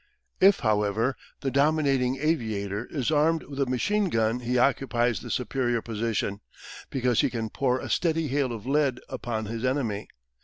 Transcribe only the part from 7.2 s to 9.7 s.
he can pour a steady hail of lead upon his